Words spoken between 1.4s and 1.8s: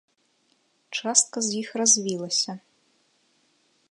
з іх